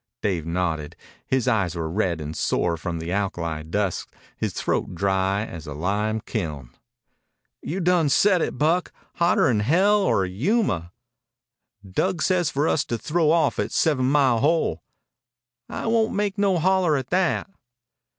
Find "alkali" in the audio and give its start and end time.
3.11-3.61